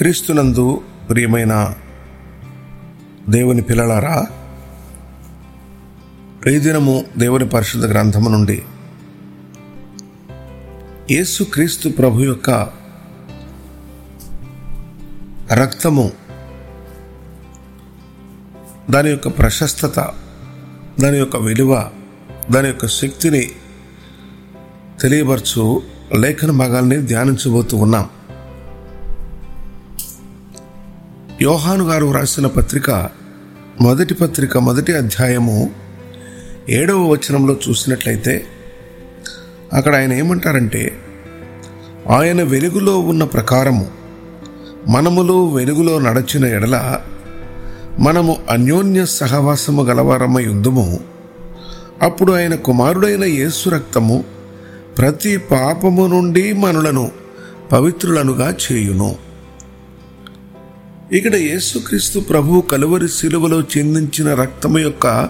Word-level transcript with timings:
క్రీస్తునందు 0.00 0.82
ప్రియమైన 1.10 1.74
దేవుని 3.28 3.62
పిల్లలారా 3.62 4.26
ప్రతిదినము 6.42 7.04
దేవుని 7.18 7.48
పరిశుద్ధ 7.48 7.86
గ్రంథము 7.86 8.28
నుండి 8.28 8.62
యేసు 11.10 11.44
క్రీస్తు 11.44 11.88
ప్రభు 11.88 12.20
యొక్క 12.20 12.50
రక్తము 15.52 16.12
దాని 18.90 19.10
యొక్క 19.10 19.28
ప్రశస్తత 19.28 20.08
దాని 21.00 21.18
యొక్క 21.18 21.36
విలువ 21.36 21.90
దాని 22.50 22.68
యొక్క 22.68 22.86
శక్తిని 22.86 23.50
తెలియపరచు 25.00 25.82
లేఖన 26.16 26.50
భాగాల్ని 26.50 27.06
ధ్యానించబోతూ 27.06 27.76
ఉన్నాం. 27.76 28.08
యోహాను 31.42 31.88
గారు 31.88 32.12
రాసిన 32.12 32.46
పత్రిక 32.46 32.90
మొదటి 33.80 34.14
పత్రిక 34.14 34.58
మొదటి 34.58 34.92
అధ్యాయము 34.92 35.70
ఏడవ 36.68 37.08
వచనంలో 37.08 37.56
చూసినట్లయితే 37.68 38.44
అక్కడ 39.72 39.96
ఆయన 39.96 40.12
ఏమంటారంటే 40.12 40.92
ఆయన 42.10 42.42
వెలుగులో 42.42 42.98
ఉన్న 42.98 43.24
ప్రకారము 43.24 43.88
మనములో 44.88 45.46
వెలుగులో 45.46 45.98
నడచిన 45.98 46.44
ఎడల 46.44 47.00
మనము 47.98 48.36
అన్యోన్య 48.50 49.06
సహవాసము 49.06 49.82
గలవారమై 49.82 50.46
ఉందుము. 50.46 51.00
అప్పుడు 52.02 52.32
ఆయన 52.32 52.54
కుమారుడైన 52.54 53.24
యేసు 53.24 53.68
రక్తము 53.68 54.24
ప్రతి 54.98 55.36
పాపము 55.36 56.06
నుండి 56.06 56.52
మనులను 56.52 57.10
పవిత్రులనుగా 57.72 58.56
చేయును. 58.72 59.29
ఇక్కడ 61.12 61.34
యేసుక్రీస్తు 61.34 62.20
ప్రభు 62.20 62.60
కలువరి 62.60 63.08
శిలువలో 63.08 63.60
చెందించిన 63.60 64.34
రక్తం 64.34 64.78
యొక్క 64.78 65.28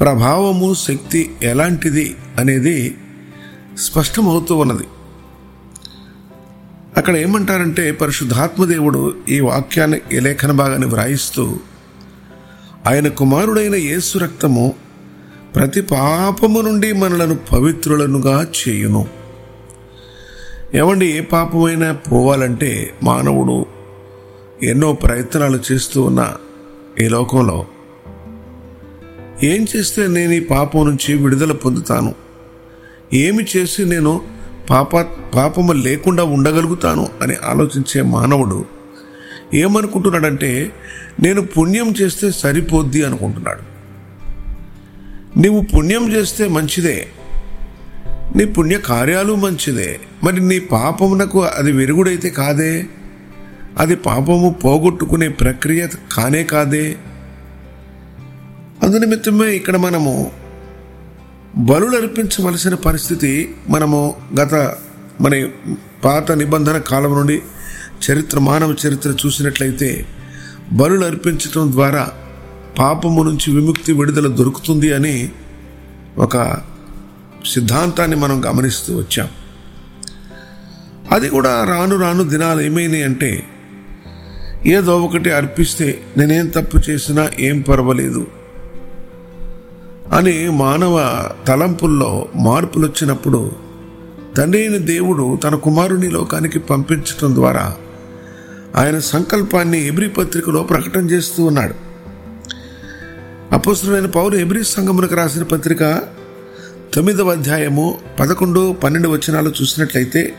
ప్రభావము 0.00 0.74
శక్తి 0.74 1.30
ఎలాంటిది 1.42 2.16
అనేది 2.38 2.96
స్పష్టమవుతూ 3.78 4.56
ఉన్నది. 4.56 4.84
అక్కడ 6.96 7.16
ఏమంటారంటే 7.16 7.92
పరిశుద్ధాత్మదేవుడు 7.92 9.14
ఈ 9.28 9.40
వాక్యాన్ని 9.40 10.00
ఈ 10.12 10.20
లేఖన 10.20 10.50
భాగాన్ని 10.50 10.88
వ్రాయిస్తూ 10.88 11.56
ఆయన 12.86 13.08
కుమారుడైన 13.08 13.74
యేసు 13.74 14.18
రక్తము 14.18 14.74
ప్రతి 15.56 15.80
పాపము 15.80 16.60
నుండి 16.60 16.92
మనలను 16.92 17.34
పవిత్రులనుగా 17.34 18.46
చేయును. 18.60 19.06
ఏమండి 20.74 21.06
ఏ 21.06 21.20
పాపమైనా 21.20 21.92
పోవాలంటే 21.92 22.94
మానవుడు 23.02 23.75
ఎన్నో 24.62 24.92
ప్రయత్నాలు 24.92 25.58
చేస్తూ 25.72 26.02
ఉన్న 26.02 26.34
ఈ 27.00 27.08
లోకంలో 27.08 27.66
ఏం 29.42 29.66
చేస్తే 29.76 30.06
నేను 30.06 30.32
ఈ 30.32 30.40
పాపం 30.40 30.86
నుంచి 30.88 31.14
విడుదల 31.14 31.52
పొందుతాను? 31.52 32.14
ఏమి 33.14 33.46
చేసి 33.56 33.84
నేను 33.84 34.20
పాప 34.70 34.96
పాపము 35.36 35.72
లేకుండా 35.72 36.24
ఉండగలుగుతాను 36.24 37.08
అని 37.22 37.34
ఆలోచించే 37.44 38.02
మానవుడు 38.02 38.64
ఏమనుకుంటున్నాడంటే 39.54 40.72
నేను 41.20 41.40
పుణ్యం 41.40 41.90
చేస్తే 41.90 42.30
సరిపోద్ది 42.30 43.04
అనుకుంటున్నాడు. 43.04 43.60
నీవు 45.38 45.64
పుణ్యం 45.74 46.12
చేస్తే 46.12 46.48
మంచిదే. 46.48 47.06
నీ 48.36 48.44
పుణ్య 48.44 48.78
కార్యాలు 48.78 49.34
మంచిదే. 49.34 50.00
మరి 50.24 50.40
నీ 50.40 50.58
పాపమునకు 50.58 51.42
అది 51.42 51.72
విరుగుడైతే 51.72 52.30
కాదే? 52.30 52.86
అది 53.78 53.96
పాపము 53.96 54.56
పోగొట్టుకునే 54.64 55.28
ప్రక్రియ 55.28 55.88
కానే 56.12 56.44
కాదే. 56.44 56.96
అందునిమిత్తమే 58.82 59.56
ఇక్కడ 59.56 59.76
మనము 59.76 60.30
బలులు 61.56 61.96
అర్పించవలసిన 61.96 62.74
పరిస్థితి 62.74 63.54
మనము 63.68 64.16
గత 64.40 64.54
మన 65.20 65.48
పాత 66.04 66.32
నిబంధన 66.32 66.78
కాలం 66.78 67.14
నుండి 67.14 67.42
చరిత్ర 68.10 68.38
మానవ 68.38 68.74
చరిత్ర 68.86 69.16
చూసినట్లయితే 69.26 70.06
బలులు 70.72 71.04
అర్పించటం 71.04 71.72
ద్వారా 71.72 72.08
పాపము 72.78 73.22
నుంచి 73.22 73.60
విముక్తి 73.60 73.92
విడుదల 73.92 74.26
దొరుకుతుంది 74.26 74.94
అని 74.94 75.28
ఒక 76.18 76.56
సిద్ధాంతాన్ని 77.46 78.16
మనం 78.16 78.44
గమనిస్తూ 78.44 78.96
వచ్చాం. 78.98 79.28
అది 81.12 81.28
కూడా 81.28 81.64
రాను 81.64 81.96
రాను 81.96 82.22
దినాలు 82.22 82.60
ఏమైనాయి 82.60 83.02
అంటే 83.02 83.46
ఏదో 84.64 85.00
ఒకటి 85.00 85.30
అర్పిస్తే 85.30 86.02
నేనేం 86.16 86.46
తప్పు 86.46 86.90
చేసినా 86.90 87.30
ఏం 87.40 87.60
పర్వాలేదు 87.60 88.26
అని 90.12 90.50
మానవ 90.50 91.24
తలంపుల్లో 91.48 92.28
మార్పులు 92.36 92.86
వచ్చినప్పుడు 92.86 93.52
తండ్రి 94.36 94.60
అయిన 94.62 94.76
దేవుడు 94.76 95.38
తన 95.44 95.54
కుమారుని 95.54 96.10
లోకానికి 96.10 96.58
పంపించటం 96.58 97.34
ద్వారా 97.34 97.76
ఆయన 98.76 98.98
సంకల్పాన్ని 98.98 99.86
ఎబ్రి 99.86 100.08
పత్రికలో 100.08 100.62
ప్రకటన 100.62 101.00
చేస్తూ 101.00 101.44
ఉన్నాడు. 101.44 101.74
అపోసరమైన 103.52 104.06
పౌరు 104.06 104.36
ఎబ్రి 104.36 104.64
సంగమునకు 104.64 105.14
రాసిన 105.14 105.42
పత్రిక 105.42 106.02
తొమ్మిదవ 106.94 107.30
అధ్యాయము 107.30 107.98
పదకొండు 108.20 108.72
పన్నెండు 108.72 109.08
వచనాలు 109.08 109.52
చూసినట్లయితే 109.62 110.34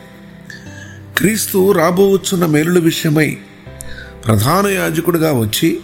క్రీస్తు 1.17 1.71
రాబోవచ్చున్న 1.71 2.45
మేలుల 2.45 2.79
విషయమై 2.79 3.37
ప్రధాన 4.27 4.67
యాజకుడిగా 4.67 5.33
వచ్చి 5.33 5.79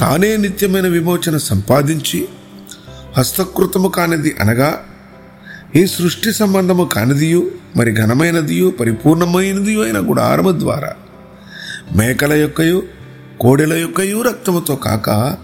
తానే 0.00 0.36
నిత్యమైన 0.36 0.88
విమోచన 0.88 1.36
సంపాదించి 1.36 2.28
హస్తకృతము 3.18 3.88
కానిది 3.88 4.36
అనగా 4.40 4.84
ఈ 5.76 5.86
సృష్టి 5.86 6.32
సంబంధము 6.32 6.84
కానిదియు 6.84 7.50
మరి 7.76 7.94
ఘనమైనదియు 7.96 8.70
పరిపూర్ణమైనదియు 8.80 9.80
అయిన 9.80 9.98
గుడారము 9.98 10.58
ద్వారా 10.58 10.92
మేకల 11.96 12.32
యొక్కయు 12.32 12.82
కోడెల 13.40 13.72
యొక్కయు 13.72 14.22
రక్తముతో 14.22 14.76
కాక 14.76 15.36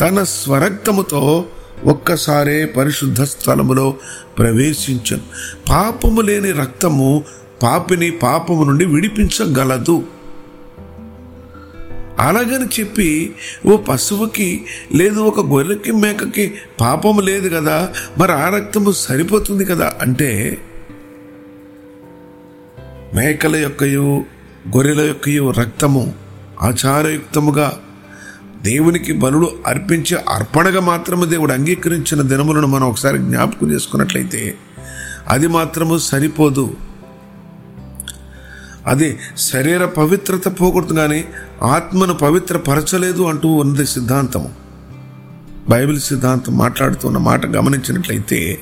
తన 0.00 0.22
స్వరక్తముతో 0.22 1.46
ఒక్కసారే 1.84 2.64
పరిశుద్ధ 2.64 3.22
స్థలములో 3.22 3.94
ప్రవేశించను. 4.38 5.20
పాపము 5.68 6.20
లేని 6.20 6.52
రక్తము 6.52 7.24
పాపిని 7.62 8.10
పాపము 8.10 8.64
నుండి 8.64 8.84
విడిపించగలదు. 8.84 10.17
అలాగని 12.18 12.80
చెప్పి 12.80 13.34
ఓ 13.66 13.76
పశువుకి 13.76 14.64
లేదు 14.94 15.20
ఒక 15.20 15.40
గొర్రెకి 15.46 15.92
మేకకి 15.92 16.54
పాపం 16.80 17.18
లేదు 17.18 17.48
కదా 17.48 17.94
మరి 18.18 18.32
ఆ 18.32 18.48
రక్తము 18.48 18.90
సరిపోతుంది 18.90 19.64
కదా 19.64 19.92
అంటే 20.00 20.58
మేకల 23.14 23.56
యొక్కయు 23.56 24.24
గొర్రెల 24.76 25.00
యొక్కయు 25.00 25.50
రక్తము 25.50 26.14
ఆచారయుక్తముగా 26.62 27.80
దేవునికి 28.62 29.12
బలుడు 29.12 29.52
అర్పించే 29.66 30.16
అర్పణగా 30.28 30.80
మాత్రము 30.80 31.24
దేవుడు 31.24 31.52
అంగీకరించిన 31.52 32.22
దినములను 32.22 32.66
మనం 32.66 32.88
ఒకసారి 32.88 33.18
జ్ఞాపకం 33.18 33.70
చేసుకున్నట్లయితే 33.70 34.54
అది 35.28 35.46
మాత్రము 35.46 35.98
సరిపోదు. 35.98 36.76
అది 38.86 39.18
శరీర 39.36 39.84
పవిత్రత 39.84 40.60
పోగొడుతుంది 40.60 41.00
కానీ 41.00 41.24
ఆత్మను 41.62 42.14
పవిత్రపరచలేదు 42.14 43.22
అంటూ 43.22 43.48
ఉన్నది 43.48 43.86
సిద్ధాంతము. 43.86 44.54
బైబిల్ 45.68 46.00
సిద్ధాంతం 46.00 46.58
మాట్లాడుతున్న 46.58 47.18
మాట 47.18 47.46
గమనించినట్లయితే 47.46 48.58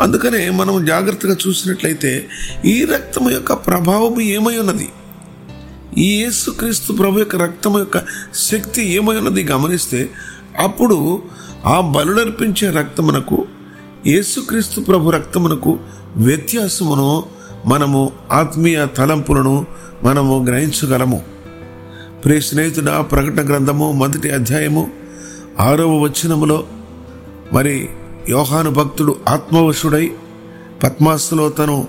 అందుకనే 0.00 0.50
మనం 0.50 0.84
జాగ్రత్తగా 0.84 1.36
చూసినట్లయితే 1.48 2.28
ఈ 2.64 2.84
రక్తం 2.84 3.30
యొక్క 3.30 3.52
ప్రభావం 3.52 4.20
ఏమై 4.20 4.56
ఉన్నది? 4.56 4.88
ఈ 5.98 6.22
యేసుక్రీస్తు 6.22 6.92
ప్రభు 6.92 7.18
యొక్క 7.18 7.36
రక్తం 7.36 7.78
యొక్క 7.78 8.02
శక్తి 8.34 8.88
ఏమై 8.88 9.16
ఉన్నది 9.16 9.44
గమనిస్తే 9.44 10.10
అప్పుడు 10.58 11.22
ఆ 11.66 11.80
బలుడర్పించే 11.80 12.70
రక్తమునకు 12.70 13.46
యేసుక్రీస్తు 14.06 14.80
ప్రభు 14.80 15.10
రక్తమునకు 15.10 15.78
వ్యత్యాసమును 16.16 17.39
మనము 17.66 18.12
ఆత్మీయ 18.32 18.86
తలంపులను 18.86 19.66
మనము 20.02 20.44
గ్రహించగలము. 20.48 21.22
ప్రియ 22.24 22.40
స్నేహితుడ 22.40 22.84
ప్రకటన 22.84 23.48
గ్రంథము 23.48 23.92
మొదటి 23.92 24.30
అధ్యాయము 24.30 24.90
ఆరవ 25.60 25.98
వచనములో 25.98 26.64
మరి 27.52 27.88
యోహాను 28.28 28.70
భక్తుడు 28.70 29.16
ఆత్మవశుడై 29.28 30.10
పద్మాస్తులో 30.82 31.48
తను 31.48 31.88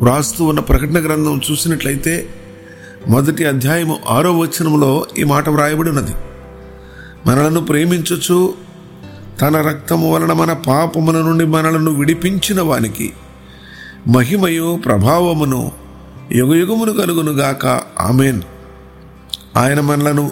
వ్రాస్తూ 0.00 0.44
ఉన్న 0.44 0.60
ప్రకటన 0.60 1.04
గ్రంథం 1.04 1.40
చూసినట్లయితే 1.50 2.28
మొదటి 3.08 3.44
అధ్యాయము 3.44 3.98
ఆరో 4.08 4.38
వచనములో 4.38 5.06
ఈ 5.18 5.24
మాట 5.24 5.48
వ్రాయబడి 5.48 5.88
ఉన్నది. 5.88 6.10
మనలను 7.26 7.60
ప్రేమించచ్చు 7.60 8.54
తన 9.40 9.56
రక్తము 9.56 10.14
వలన 10.14 10.32
మన 10.32 10.52
పాపముల 10.52 11.22
నుండి 11.22 11.44
మనలను 11.44 11.90
విడిపించిన 11.90 12.60
వానికి 12.60 13.12
మహిమయు 14.08 14.80
ప్రభావమును 14.84 15.72
యుగయుగమును 16.32 16.92
కలుగునుగాక. 16.92 17.66
ఆమెన్. 18.00 18.42
ఆయన 19.56 19.80
మనలను 19.80 20.30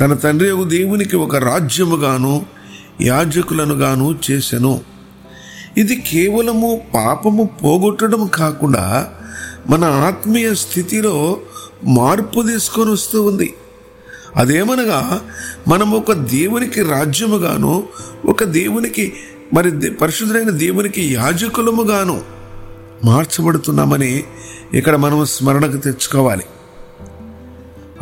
తన 0.00 0.14
తండ్రి 0.14 0.48
యొక్క 0.48 0.64
దేవునికి 0.64 1.16
ఒక 1.16 1.36
రాజ్యముగాను 1.36 2.46
యాజకులను 3.02 3.74
గాను 3.74 4.18
చేసెను. 4.30 4.80
ఇది 5.76 5.96
కేవలము 5.96 6.80
పాపము 6.94 7.50
పోగొట్టడం 7.64 8.26
కాకుండా 8.26 9.08
మన 9.68 9.84
ఆత్మీయ 9.84 10.54
స్థితిలో 10.54 11.40
మార్పు 11.86 12.42
తీసుకొని 12.42 12.90
వస్తూ 12.90 13.24
ఉంది. 13.24 13.54
అదేమనగా 14.36 15.20
మనం 15.68 15.92
ఒక 15.92 16.12
దేవునికి 16.12 16.82
రాజ్యముగాను 16.82 17.84
ఒక 18.24 18.44
దేవునికి 18.44 19.12
మరి 19.54 19.70
దే- 19.70 19.94
పరిశుద్ధులైన 19.94 20.50
దేవునికి 20.50 21.14
యాజకులముగాను 21.14 22.39
మార్చబడుతున్నామని 23.04 24.24
ఇక్కడ 24.74 24.96
మనం 24.96 25.24
స్మరణకు 25.24 25.76
తెచ్చుకోవాలి. 25.76 26.44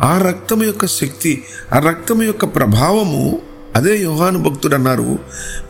ఆ 0.01 0.21
రక్తం 0.21 0.63
యొక్క 0.63 0.85
శక్తి 0.85 1.43
ఆ 1.73 1.79
రక్తం 1.79 2.23
యొక్క 2.23 2.45
ప్రభావము 2.45 3.41
అదే 3.75 4.01
యోహాను 4.01 4.39
భక్తుడు 4.39 4.75
అన్నారు 4.75 5.19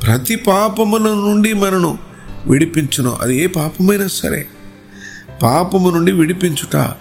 ప్రతి 0.03 0.35
పాపముల 0.35 1.01
నుండి 1.01 1.53
మనను 1.53 1.97
విడిపించును. 2.47 3.17
అది 3.21 3.43
ఏ 3.43 3.47
పాపమైనా 3.47 4.07
సరే 4.07 4.47
పాపము 5.43 5.89
నుండి 5.89 6.11
విడిపించుట. 6.11 6.93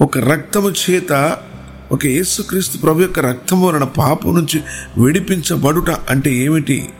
ఒక 0.00 0.18
రక్తము 0.18 0.70
చేత 0.70 1.36
ఒక 1.92 2.06
యేసుక్రీస్తు 2.06 2.78
ప్రభు 2.78 3.00
యొక్క 3.00 3.18
రక్తము 3.18 3.68
వలన 3.68 3.84
పాపం 3.84 4.34
నుంచి 4.34 4.60
విడిపించబడుట 4.98 5.90
అంటే 5.90 6.34
ఏమిటి? 6.34 6.90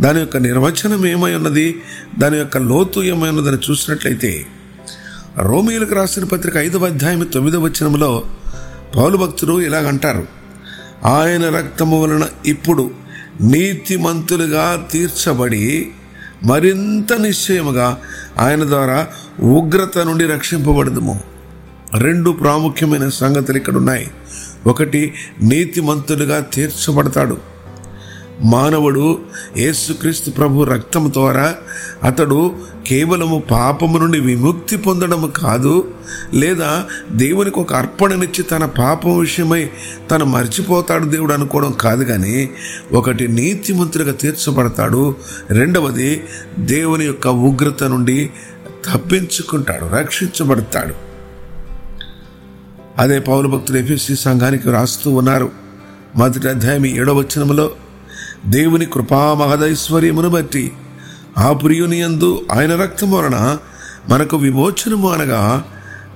దాని 0.00 0.18
యొక్క 0.20 0.36
నిర్వచనం 0.36 1.06
ఏమై 1.06 1.34
ఉన్నది? 1.34 1.82
దాని 2.18 2.38
యొక్క 2.38 2.58
లోతు 2.58 3.00
ఏమై 3.00 3.28
ఉన్నదని 3.28 3.70
చూసినట్లయితే 3.70 4.46
రోమిలకు 5.38 5.94
రాసిన 5.94 6.24
పత్రిక 6.24 6.56
ఐదవ 6.56 6.86
అధ్యాయం 6.86 7.24
తొమ్మిదవ 7.34 7.60
వచనంలో 7.60 8.24
పౌలు 8.96 9.16
భక్తులు 9.16 9.60
ఇలాగంటారు 9.60 10.26
ఆయన 11.06 11.56
రక్తము 11.56 12.02
వలన 12.02 12.28
ఇప్పుడు 12.46 12.90
నీతిమంతులుగా 13.40 14.88
తీర్చబడి 14.92 15.90
మరింత 16.44 17.12
నిశ్చయముగా 17.12 17.98
ఆయన 18.38 18.64
ద్వారా 18.64 19.06
ఉగ్రత 19.40 19.98
నుండి 19.98 20.24
రక్షింపబడదుము. 20.24 21.20
రెండు 21.98 22.30
ప్రాముఖ్యమైన 22.30 23.08
సంగతులు 23.08 23.56
ఇక్కడ 23.56 23.76
ఉన్నాయి 23.76 24.10
ఒకటి 24.66 25.14
నీతిమంతులుగా 25.42 26.40
తీర్చబడతాడు. 26.40 27.53
మానవుడు 28.42 29.18
యేసుక్రీస్తు 29.56 30.30
ప్రభు 30.30 30.64
రక్తం 30.64 31.12
ద్వారా 31.12 31.54
అతడు 32.02 32.54
కేవలము 32.86 33.42
పాపము 33.50 33.98
నుండి 33.98 34.20
విముక్తి 34.20 34.76
పొందడము 34.76 35.26
కాదు 35.26 35.94
లేదా 36.34 36.86
దేవునికి 37.12 37.60
ఒక 37.60 37.74
అర్పణనిచ్చి 37.74 38.42
తన 38.42 38.64
పాపం 38.64 39.18
విషయమై 39.18 39.70
తను 40.10 40.24
మర్చిపోతాడు 40.24 41.04
దేవుడు 41.04 41.32
అనుకోవడం 41.32 41.72
కాదు 41.72 42.04
కానీ 42.04 42.50
ఒకటి 42.92 43.28
నీతిమంతుడిగా 43.28 44.12
తీర్చబడతాడు 44.12 45.16
రెండవది 45.50 46.24
దేవుని 46.58 47.04
యొక్క 47.04 47.28
ఉగ్రత 47.28 47.84
నుండి 47.84 48.30
తప్పించుకుంటాడు 48.94 49.96
రక్షించబడతాడు. 49.96 50.94
అదే 52.98 53.18
పౌరు 53.18 53.48
భక్తులు 53.48 53.78
ఎఫ్ఎస్సి 53.78 54.16
సంఘానికి 54.16 54.70
రాస్తూ 54.70 55.10
ఉన్నారు. 55.10 55.50
మొదటి 56.16 56.48
అధ్యాయం 56.48 56.86
ఏడవ 56.86 57.18
వచనంలో 57.18 57.70
దేవుని 58.46 58.86
కృపా 58.86 59.34
మహదైశ్వర్యమును 59.34 60.28
బట్టి 60.28 60.72
ఆ 61.38 61.52
ప్రియుని 61.52 62.00
యందు 62.00 62.46
ఆయన 62.52 62.76
రక్తం 62.76 63.12
వలన 63.12 63.58
మనకు 64.08 64.36
విమోచనము 64.36 65.12
అనగా 65.12 65.64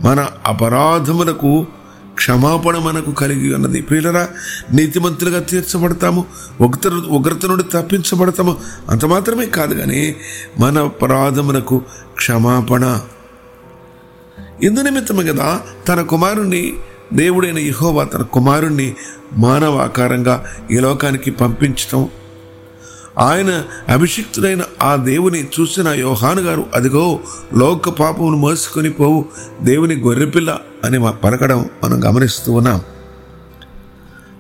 మన 0.03 0.29
అపరాధములకు 0.47 1.67
క్షమాపణ 2.15 2.79
మనకు 2.79 3.11
కలిగి 3.11 3.55
ఉన్నది. 3.55 3.83
ప్రియులరా 3.83 4.29
నీతిమంతులుగా 4.73 5.41
తీర్చబడతాము 5.41 6.27
ఉగ్రత 6.61 6.87
ఉగ్రత 6.87 7.47
నుండి 7.47 7.63
తప్పించబడతాము. 7.63 8.57
అంత 8.89 9.05
మాత్రమే 9.05 9.47
కాదు 9.47 9.75
కానీ 9.75 10.17
మన 10.61 10.79
అపరాధములకు 10.79 11.83
క్షమాపణ. 12.15 13.01
ఇందు 14.63 14.81
నిమిత్తమే 14.81 15.25
కదా 15.25 15.61
తన 15.89 16.03
కుమారుణ్ణి 16.03 16.73
దేవుడైన 17.13 17.59
యహోవా 17.59 18.05
తన 18.05 18.23
కుమారుణ్ణి 18.23 18.95
మానవ 19.33 19.77
ఆకారంగా 19.77 20.45
ఈ 20.71 20.79
లోకానికి 20.79 21.31
పంపించటం. 21.31 22.09
ఆయన 23.19 23.65
అభిషిక్తుడైన 23.89 24.63
ఆ 24.83 24.97
దేవుని 24.97 25.45
చూసిన 25.45 25.89
యోహాను 25.89 26.41
గారు 26.41 26.67
అదిగో 26.75 27.21
లోక 27.55 27.89
పాపమును 27.89 28.37
మోసుకొని 28.37 28.91
పోవు 28.91 29.25
దేవుని 29.63 29.95
గొర్రెపిల్ల 29.95 30.59
అని 30.85 30.99
మా 30.99 31.11
పలకడం 31.11 31.71
మనం 31.85 32.05
గమనిస్తూ 32.05 32.53
ఉన్నాం. 32.53 32.81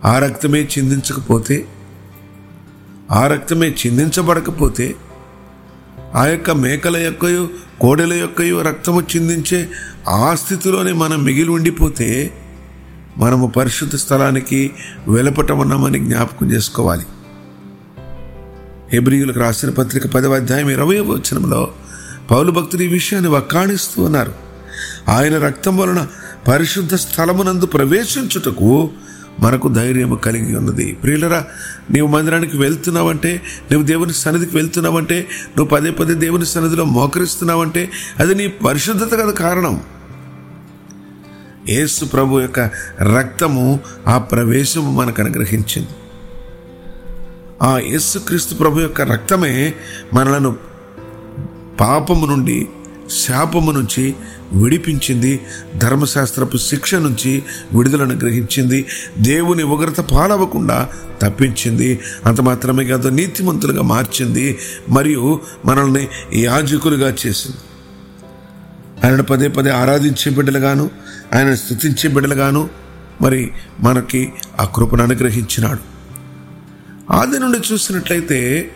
ఆ 0.04 0.18
రక్తమే 0.18 0.68
చిందించకపోతే 0.78 1.68
ఆ 3.10 3.26
రక్తమే 3.26 3.74
చిందించబడకపోతే 3.86 4.94
ఆ 6.14 6.26
యొక్క 6.26 6.50
మేకల 6.50 6.96
యొక్కయో 6.96 7.48
కోడెల 7.80 8.12
యొక్కయో 8.12 8.62
రక్తము 8.62 9.00
చిందించే 9.00 9.68
ఆ 10.08 10.34
స్థితిలోనే 10.34 10.92
మనం 10.92 11.24
మిగిలి 11.24 11.50
ఉండిపోతే 11.50 12.34
మనము 13.18 13.46
పరిశుద్ధ 13.46 13.94
స్థలానికి 13.94 14.70
వెలపటం 15.08 15.58
ఉన్నామని 15.58 15.98
జ్ఞాపకం 15.98 16.50
చేసుకోవాలి. 16.52 17.04
హెబ్రియులకు 18.92 19.40
రాసిన 19.40 19.70
పత్రిక 19.70 20.06
పదవ 20.06 20.34
అధ్యాయం 20.34 20.70
ఇరవై 20.70 21.00
వచనంలో 21.00 21.72
పౌలు 22.30 22.50
భక్తులు 22.50 22.82
ఈ 22.82 22.86
విషయాన్ని 22.86 23.30
వక్కాణిస్తూ 23.30 24.02
ఉన్నారు. 24.02 24.32
ఆయన 25.08 25.38
రక్తం 25.38 25.76
వలన 25.76 26.06
పరిశుద్ధ 26.48 26.94
స్థలమునందు 26.94 27.66
ప్రవేశించుటకు 27.66 28.90
మనకు 29.40 29.68
ధైర్యము 29.68 30.16
కలిగి 30.16 30.56
ఉన్నది. 30.56 30.92
ప్రియులరా 30.92 31.46
నీవు 31.90 32.06
మందిరానికి 32.06 32.58
వెళ్తున్నావంటే 32.58 33.42
నువ్వు 33.72 33.86
దేవుని 33.86 34.12
సన్నిధికి 34.12 34.56
వెళ్తున్నావంటే 34.56 35.28
నువ్వు 35.58 35.76
పదే 35.76 35.90
పదే 35.90 36.14
దేవుని 36.14 36.46
సన్నిధిలో 36.46 36.84
మోకరిస్తున్నావంటే 36.84 37.90
అది 38.18 38.34
నీ 38.34 38.48
పరిశుద్ధత 38.48 39.12
కదా 39.12 39.30
కారణం. 39.30 39.80
యేసు 41.68 42.04
ప్రభు 42.04 42.40
యొక్క 42.40 42.60
రక్తము 43.16 43.80
ఆ 44.06 44.18
ప్రవేశము 44.18 45.00
మనకు 45.00 45.22
అనుగ్రహించింది. 45.22 45.88
ఆ 47.62 47.78
యేసుక్రీస్తు 47.78 48.54
ప్రభు 48.54 48.80
యొక్క 48.80 49.02
రక్తమే 49.02 49.74
మనలను 50.14 50.56
పాపము 51.80 52.26
నుండి 52.26 52.68
శాపము 53.26 53.70
నుంచి 53.70 54.14
విడిపించింది 54.52 55.40
ధర్మశాస్త్రపు 55.76 56.56
శిక్ష 56.56 56.94
నుంచి 56.94 57.42
విడుదలను 57.72 58.14
గ్రహించింది 58.14 58.86
దేవుని 59.18 59.62
ఉగ్రత 59.62 60.00
పాలవకుండా 60.00 60.88
తప్పించింది 61.22 62.00
అంత 62.26 62.40
మాత్రమే 62.40 62.84
కాదు 62.84 63.08
నీతిమంతులుగా 63.08 63.82
మార్చింది 63.82 64.58
మరియు 64.88 65.40
మనల్ని 65.64 66.08
యాజకులుగా 66.34 67.14
చేసింది. 67.26 67.56
ఆయనను 69.04 69.22
పదే 69.22 69.48
పదే 69.48 69.70
ఆరాధించే 69.70 70.30
బిడ్డలుగాను 70.30 70.90
ఆయన 71.34 71.54
స్థుతించే 71.54 72.10
బిడ్డలుగాను 72.10 72.70
మరి 73.22 73.50
మనకి 73.80 74.32
ఆ 74.60 74.64
కృపను 74.64 75.02
అనుగ్రహించినాడు. 75.02 75.78
ఆది 77.12 77.38
నుండి 77.38 77.72
చూసినట్లయితే 77.72 78.70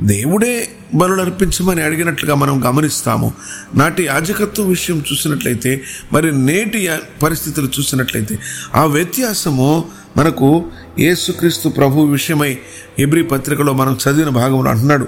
దేవుడే 0.00 0.68
బలులు 0.94 1.22
అర్పించమని 1.22 1.82
అడిగినట్లుగా 1.82 2.34
మనం 2.34 2.68
గమనిస్తాము. 2.68 3.32
నాటి 3.74 4.04
యాజకత్వం 4.04 4.68
విషయం 4.68 5.04
చూసినట్లయితే 5.12 5.84
మరి 6.12 6.38
నేటి 6.38 6.90
పరిస్థితులు 7.22 7.66
చూసినట్లయితే 7.66 8.38
ఆ 8.74 8.84
వ్యత్యాసము 8.84 9.84
మనకు 10.16 10.64
యేసుక్రీస్తు 10.98 11.68
ప్రభు 11.68 12.00
విషయమై 12.00 12.58
ఎబ్రి 12.98 13.22
పత్రికలో 13.22 13.72
మనం 13.72 13.98
చదివిన 14.08 14.28
భాగంలో 14.28 14.70
అంటున్నాడు. 14.70 15.04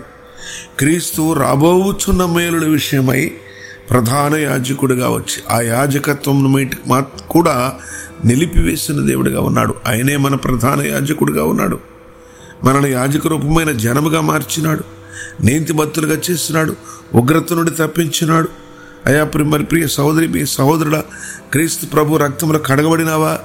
క్రీస్తు 0.78 1.32
రాబోచున్న 1.32 2.24
మేలుల 2.24 2.68
విషయమై 2.68 3.32
ప్రధాన 3.90 4.36
యాజకుడిగా 4.36 5.08
వచ్చి 5.08 5.42
ఆ 5.50 5.60
యాజకత్వం 5.60 6.68
మా 6.86 7.00
కూడా 7.30 7.74
నిలిపివేసిన 8.24 9.06
దేవుడిగా 9.06 9.40
ఉన్నాడు. 9.40 9.74
ఆయనే 9.86 10.16
మన 10.16 10.34
ప్రధాన 10.34 10.82
యాజకుడిగా 10.82 11.44
ఉన్నాడు. 11.44 11.78
మనల్ని 12.64 12.90
యాజక 12.90 13.26
రూపమైన 13.26 13.72
జనముగా 13.72 14.20
మార్చినాడు. 14.20 14.84
నీతిమత్తులుగా 15.44 16.20
చేస్తున్నాడు 16.30 16.76
ఉగ్రత 17.14 17.52
నుండి 17.52 17.70
తప్పించినాడు. 17.70 18.48
అయా 19.06 19.24
ప్రి- 19.24 19.46
మరి 19.46 19.64
ప్రియ 19.64 19.86
సహోదరి 19.86 20.28
మీ 20.28 20.46
సహోదరుడ 20.46 20.96
క్రీస్తు 21.52 21.86
ప్రభు 21.86 22.16
రక్తంలో 22.16 22.58
కడగబడినావా? 22.58 23.38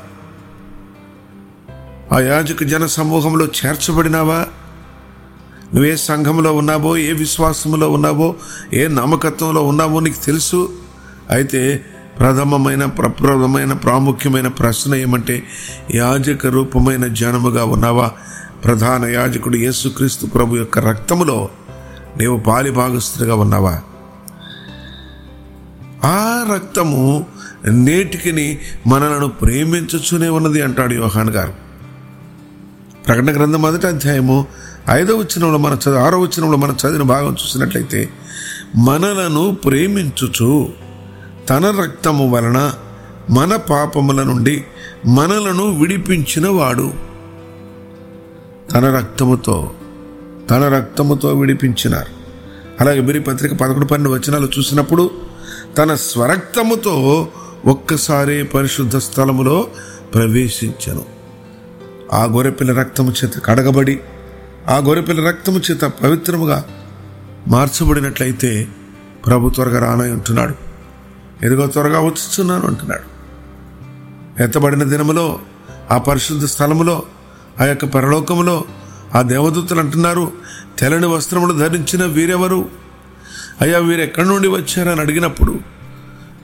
ఆ 2.11 2.19
యాజక 2.19 2.63
జన 2.63 2.85
సమూహంలో 2.85 3.45
చేర్చబడినావా? 3.45 4.45
నువ్వే 5.73 5.97
సంఘంలో 5.97 6.53
ఉన్నావో 6.53 6.97
ఏ 6.97 7.11
విశ్వాసంలో 7.11 7.91
ఉన్నావో 7.91 8.35
ఏ 8.73 8.87
నమ్మకత్వంలో 8.87 9.63
ఉన్నావో 9.63 9.99
నీకు 9.99 10.25
తెలుసు. 10.25 10.69
అయితే 11.29 11.85
ప్రథమమైన 12.19 12.85
ప్రప్రథమైన 12.85 13.73
ప్రాముఖ్యమైన 13.73 14.47
ప్రశ్న 14.47 14.95
ఏమంటే 14.95 15.43
యాజక 15.95 16.47
రూపమైన 16.47 17.07
జనముగా 17.07 17.65
ఉన్నావా? 17.65 18.11
ప్రధాన 18.65 19.05
యాజకుడు 19.05 19.55
యేసుక్రీస్తు 19.55 20.25
ప్రభు 20.25 20.55
యొక్క 20.55 20.79
రక్తములో 20.79 21.49
నీవు 22.17 22.37
పాలిభాగస్తుగా 22.37 23.35
ఉన్నావా? 23.35 23.81
ఆ 26.03 26.45
రక్తము 26.55 27.25
నేటికిని 27.69 28.57
మనలను 28.87 29.27
ప్రేమించుచునే 29.27 30.29
ఉన్నది 30.29 30.61
అంటాడు 30.61 30.93
యోహాన్ 30.93 31.29
గారు. 31.29 31.68
ప్రకటన 33.09 33.31
గ్రంథం 33.31 33.61
మొదటి 33.61 33.87
అధ్యాయము 33.87 34.47
ఐదో 34.89 35.15
వచనంలో 35.15 35.57
మన 35.57 35.73
చదివి 35.73 35.97
ఆరో 35.97 36.19
వచ్చినంలో 36.19 36.57
మనం 36.57 36.73
చదివిన 36.73 37.01
భాగం 37.01 37.31
చూసినట్లయితే 37.31 38.09
మనలను 38.75 39.55
ప్రేమించుచు 39.65 40.69
తన 41.49 41.75
రక్తము 41.81 42.29
వలన 42.29 42.73
మన 43.29 43.55
పాపముల 43.55 44.23
నుండి 44.23 44.63
మనలను 45.05 45.79
విడిపించిన 45.79 46.49
వాడు 46.49 46.93
తన 48.73 48.95
రక్తముతో 48.95 49.71
తన 50.49 50.67
రక్తముతో 50.67 51.33
విడిపించినారు. 51.33 52.11
అలాగే 52.81 52.99
బిరి 52.99 53.19
పత్రిక 53.19 53.53
పదకొండు 53.53 53.85
పన్నెండు 53.85 54.17
వచనాలు 54.17 54.49
చూసినప్పుడు 54.59 55.11
తన 55.77 55.95
స్వరక్తముతో 55.95 57.27
ఒక్కసారి 57.65 58.43
పరిశుద్ధ 58.43 58.97
స్థలములో 58.97 59.67
ప్రవేశించను. 60.13 61.18
ఆ 62.13 62.25
గొర్రెపిల్ల 62.25 62.73
రక్తము 62.73 63.11
చేత 63.11 63.31
కడగబడి 63.45 63.99
ఆ 64.69 64.77
గొర్రెపిల్ల 64.77 65.27
రక్తము 65.27 65.59
చేత 65.59 65.83
పవిత్రముగా 65.83 66.63
మార్చబడినట్లయితే 67.47 68.67
ప్రభు 69.25 69.49
త్వరగా 69.49 69.79
రానై 69.79 70.11
ఉంటున్నాడు 70.11 70.53
ఎదుగో 71.45 71.67
త్వరగా 71.67 71.99
వచ్చిస్తున్నాను 71.99 72.67
అంటున్నాడు. 72.67 73.03
ఎత్తబడిన 74.43 74.83
దినములో 74.83 75.39
ఆ 75.91 75.97
పరిశుద్ధ 75.97 76.45
స్థలములో 76.45 77.03
ఆ 77.61 77.65
యొక్క 77.65 77.85
పరలోకములో 77.85 78.63
ఆ 79.15 79.21
దేవదూతలు 79.21 79.79
అంటున్నారు 79.79 80.31
తెల్లని 80.79 81.05
వస్త్రములు 81.05 81.53
ధరించిన 81.53 82.05
వీరెవరు? 82.05 82.69
అయ్యా 83.61 83.79
వీరు 83.79 84.01
ఎక్కడి 84.01 84.27
నుండి 84.27 84.47
వచ్చారని 84.47 85.01
అడిగినప్పుడు 85.01 85.59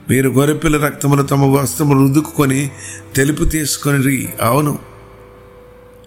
వీరు 0.09 0.29
గొర్రెపిల్ల 0.29 0.77
రక్తములు 0.77 1.23
తమ 1.23 1.45
వస్త్రములు 1.45 1.99
రుద్దుకొని 1.99 2.71
తెలుపు 3.15 3.43
తీసుకొని 3.43 4.33
అవును 4.41 4.79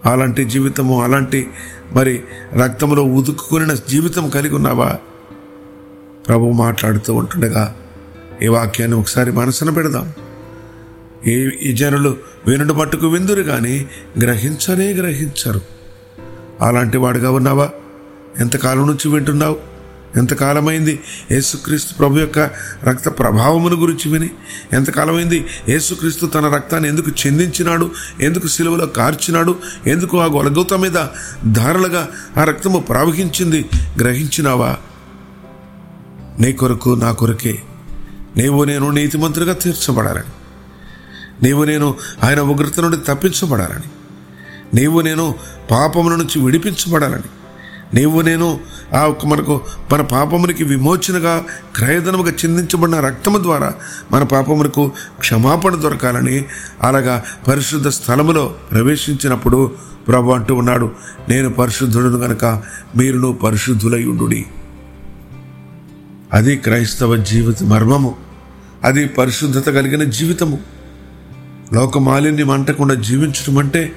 అలాంటి 0.05 0.45
జీవితము 0.45 1.03
అలాంటి 1.03 1.47
మరి 1.91 2.23
రక్తంలో 2.63 3.03
ఉదుక్కుని 3.03 3.77
జీవితం 3.89 4.29
కలిగి 4.29 4.55
ఉన్నావా? 4.55 4.97
ప్రభు 6.27 6.45
మాట్లాడుతూ 6.45 7.13
ఉంటుండగా 7.13 7.75
ఈ 8.41 8.47
వాక్యాన్ని 8.47 8.97
ఒకసారి 8.97 9.31
మనసున 9.31 9.69
పెడదాం. 9.69 10.13
ఈ 11.27 11.49
ఈ 11.63 11.73
జనులు 11.73 12.17
వినుడు 12.47 12.73
మట్టుకు 12.73 13.07
విందురు 13.07 13.43
కానీ 13.43 13.87
గ్రహించనే 14.21 14.93
గ్రహించరు. 14.93 15.61
అలాంటి 16.61 16.97
వాడుగా 16.97 17.31
ఉన్నావా? 17.31 17.69
ఎంతకాలం 18.39 18.87
నుంచి 18.87 19.11
వింటున్నావు? 19.11 19.78
ఎంతకాలమైంది 20.15 20.99
యేసుక్రీస్తు 21.31 21.93
ప్రభు 21.93 22.17
యొక్క 22.17 22.39
రక్త 22.83 23.09
ప్రభావమును 23.09 23.75
గురించి 23.75 24.11
విని? 24.11 24.29
ఎంతకాలమైంది 24.73 25.45
యేసుక్రీస్తు 25.69 26.25
తన 26.25 26.47
రక్తాన్ని 26.47 26.89
ఎందుకు 26.89 27.11
చెందించినాడు? 27.27 27.91
ఎందుకు 28.21 28.47
సిలువలో 28.47 28.85
కార్చినాడు? 28.85 29.59
ఎందుకు 29.87 30.19
ఆ 30.19 30.25
గొలగూత 30.25 30.73
మీద 30.73 31.05
ధారలుగా 31.51 32.07
ఆ 32.37 32.43
రక్తము 32.43 32.79
ప్రవహించింది? 32.79 33.65
గ్రహించినావా? 33.99 34.77
నీ 36.39 36.53
కొరకు 36.53 36.89
నా 36.89 37.11
కొరకే. 37.11 37.59
నీవు 38.37 38.63
నేను 38.63 38.91
నీతిమంతులుగా 38.91 39.53
తీర్చబడాలని. 39.53 40.31
నీవు 41.43 41.63
నేను 41.63 41.95
ఆయన 42.23 42.39
ఉగ్రత 42.39 42.79
నుండి 42.79 42.97
తప్పించబడాలని. 42.97 43.89
నీవు 44.73 45.01
నేను 45.01 45.35
పాపముల 45.71 46.15
నుంచి 46.15 46.41
విడిపించబడాలని. 46.41 47.38
నీవు 47.93 48.21
నేను 48.21 48.59
ఆ 48.93 48.99
ఒక్క 48.99 49.25
మనకు 49.25 49.61
మన 49.93 50.01
పాపమునికి 50.01 50.63
విమోచనగా 50.63 51.43
క్రయధనముగా 51.75 52.31
చిందించబడిన 52.31 52.99
రక్తము 52.99 53.37
ద్వారా 53.37 53.73
మన 54.11 54.23
పాపమునకు 54.23 54.91
క్షమాపణ 55.19 55.75
దొరకాలని 55.75 56.45
అలాగా 56.83 57.23
పరిశుద్ధ 57.47 57.87
స్థలములో 57.87 58.55
ప్రవేశించినప్పుడు 58.71 59.71
ప్రభు 60.07 60.31
అంటూ 60.31 60.55
ఉన్నాడు 60.55 60.91
నేను 61.29 61.49
పరిశుద్ధుడును 61.49 62.17
గనక 62.17 62.45
మీరును 62.97 63.33
పరిశుద్ధులై 63.33 64.03
ఉండు 64.03 64.29
అది 66.33 66.55
క్రైస్తవ 66.55 67.15
జీవిత 67.15 67.63
మర్మము. 67.63 68.15
అది 68.83 69.07
పరిశుద్ధత 69.07 69.69
కలిగిన 69.69 70.03
జీవితము. 70.03 70.59
లోక 71.73 71.97
మాలిన్యం 71.97 72.49
అంటకుండా 72.49 72.93
జీవించడం 72.93 73.57
అంటే 73.57 73.93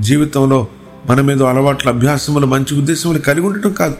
జీవితంలో 0.00 0.66
మన 1.06 1.20
మీద 1.20 1.42
అలవాట్ల 1.42 1.88
అభ్యాసములు 1.88 2.46
మంచి 2.46 2.78
ఉద్దేశములు 2.78 3.18
కలిగి 3.18 3.46
ఉండటం 3.46 3.72
కాదు. 3.72 3.94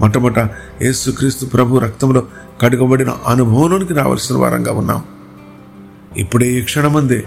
మొట్టమొదట 0.00 0.38
యేసుక్రీస్తు 0.82 1.46
ప్రభు 1.46 1.78
రక్తంలో 1.78 2.26
కడుగబడిన 2.60 3.10
అనుభవంలోనికి 3.26 3.94
రావాల్సిన 3.94 4.36
వారంగా 4.36 4.72
ఉన్నాం. 4.72 5.02
ఇప్పుడే 6.16 6.46
ఈ 6.46 6.62
క్షణమందే 6.62 7.24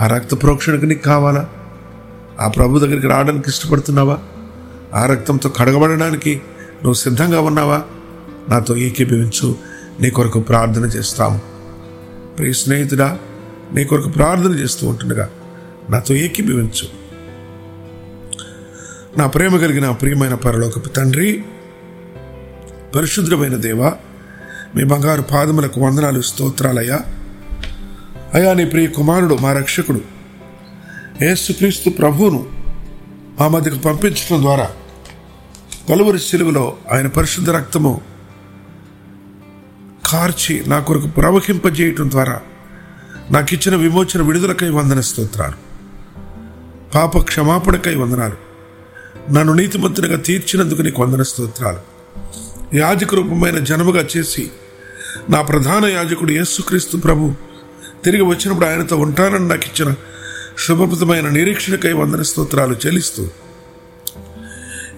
ఆ 0.00 0.06
రక్త 0.06 0.42
ప్రోక్షణకు 0.42 0.84
నీకు 0.84 1.02
కావాలా? 1.02 1.48
ఆ 2.40 2.48
ప్రభు 2.48 2.78
దగ్గరికి 2.78 3.06
రావడానికి 3.06 3.50
ఇష్టపడుతున్నావా? 3.50 4.18
ఆ 4.94 5.06
రక్తంతో 5.06 5.48
కడగబడడానికి 5.48 6.34
నువ్వు 6.74 6.94
సిద్ధంగా 6.94 7.40
ఉన్నావా? 7.40 7.82
నాతో 8.48 8.76
ఏకీభవించు 8.76 9.56
నీ 10.00 10.10
కొరకు 10.10 10.40
ప్రార్థన 10.40 10.82
చేస్తాము. 10.82 11.40
ప్రియ 12.38 12.52
స్నేహితుడా 12.52 13.18
నీ 13.74 13.84
కొరకు 13.84 14.08
ప్రార్థన 14.08 14.50
చేస్తూ 14.50 14.88
ఉంటుండగా 14.88 15.28
నాతో 15.90 16.14
ఏకీభవించు. 16.14 17.05
నా 19.16 19.26
ప్రేమ 19.26 19.56
కలిగిన 19.56 19.90
ప్రియమైన 19.90 20.34
పరలోకపు 20.34 20.88
తండ్రి 20.88 21.44
పరిశుద్ధమైన 22.94 23.56
దేవ 23.56 23.92
మీ 24.76 24.84
బంగారు 24.84 25.22
పాదములకు 25.22 25.80
వందనాలు 25.80 26.20
స్తోత్రాలయ్యా. 26.20 27.00
అయా 28.34 28.54
నీ 28.54 28.64
ప్రియ 28.64 28.86
కుమారుడు 28.86 29.34
మా 29.34 29.52
రక్షకుడు 29.52 30.00
ఏసుక్రీస్తు 31.24 31.90
ప్రభువును 31.90 32.46
మా 33.40 33.48
మధ్యకు 33.48 33.78
పంపించడం 33.78 34.42
ద్వారా 34.42 34.70
కలువరి 35.88 36.18
శిలువలో 36.18 36.76
ఆయన 36.92 37.06
పరిశుద్ధ 37.06 37.50
రక్తము 37.50 38.00
కార్చి 40.06 40.64
నా 40.66 40.78
కొరకు 40.78 41.06
ప్రవహింపజేయటం 41.06 42.10
ద్వారా 42.10 42.40
నాకు 43.30 43.54
ఇచ్చిన 43.54 43.76
విమోచన 43.76 44.22
విడుదలకై 44.22 44.68
వందన 44.68 45.00
స్తోత్రాలు. 45.00 45.54
పాప 46.94 47.18
క్షమాపణకై 47.18 47.94
వందనాలు. 47.94 48.45
నన్ను 49.30 49.52
నీతిమంతునిగా 49.52 50.16
తీర్చినందుకు 50.16 50.82
నీకు 50.82 51.02
వందన 51.02 51.22
స్తోత్రాలు. 51.22 51.96
యాజక 52.76 53.14
రూపమైన 53.14 53.58
జనముగా 53.58 54.06
చేసి 54.16 54.50
నా 55.30 55.42
ప్రధాన 55.42 55.84
యాజకుడు 55.84 56.32
యేసుక్రీస్తు 56.32 56.96
ప్రభు 56.96 57.34
తిరిగి 58.04 58.22
వచ్చినప్పుడు 58.22 58.66
ఆయనతో 58.66 58.96
ఉంటానని 58.96 59.48
నాకు 59.48 59.62
ఇచ్చిన 59.62 59.94
శుభప్రదమైన 60.66 61.28
నిరీక్షణకై 61.28 61.92
వందన 61.92 62.22
స్తోత్రాలు 62.22 62.76
చెల్లిస్తూ 62.86 63.28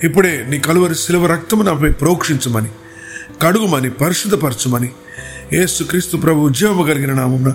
ఇప్పుడే 0.05 0.47
నీ 0.49 0.59
కలువరి 0.59 0.95
శిలువ 0.95 1.27
రక్తము 1.27 1.63
నాపై 1.63 1.91
ప్రోక్షించమని 1.91 2.69
కడుగుమని 3.43 3.91
పరిశుద్ధపరచమని 3.91 4.93
యేసుక్రీస్తు 5.53 6.17
ప్రభు 6.17 6.39
ఉద్యోగం 6.39 6.83
కలిగిన 6.83 7.13
నామమున 7.13 7.55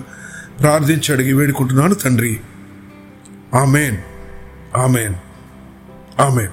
ప్రార్థించి 0.60 1.12
అడిగి 1.12 1.32
వేడుకుంటున్నాను 1.32 1.94
తండ్రి. 1.94 2.40
ఆమెన్. 3.54 3.96
ఆమెన్. 4.76 5.14
ఆమెన్ 6.18 6.52